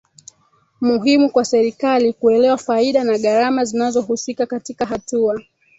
muhimu 0.81 1.29
kwa 1.29 1.45
serikali 1.45 2.13
kuelewa 2.13 2.57
faida 2.57 3.03
na 3.03 3.17
gharama 3.19 3.65
zinazohusika 3.65 4.45
katika 4.45 4.85
hatua 4.85 5.41